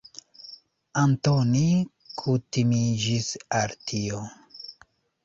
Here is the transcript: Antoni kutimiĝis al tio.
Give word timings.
Antoni 1.01 1.65
kutimiĝis 2.21 3.29
al 3.61 3.77
tio. 3.93 4.23